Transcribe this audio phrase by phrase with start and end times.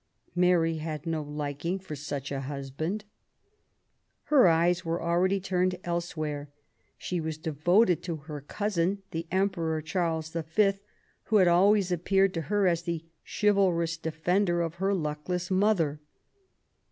[0.33, 3.05] Mary had no liking for such a husband.
[4.23, 6.49] Her eyes were already turned elsewhere.
[6.97, 10.71] She was devoted to her cousin, the Emperor Charles V.,
[11.25, 15.99] who had always appeared to her as the chivalrous defender of her luckless mother.